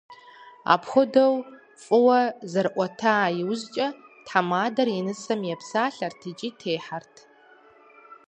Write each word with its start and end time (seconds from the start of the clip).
Апхуэдэу 0.73 1.33
фӏыуэ 1.83 2.19
зэрыӏуэта 2.51 3.13
иужькӀэ, 3.41 3.87
тхьэмадэр 4.25 4.87
и 4.99 5.01
нысэм 5.05 5.41
епсалъэрт 5.55 6.21
икӀи 6.31 6.49
техьэрт. 6.59 7.15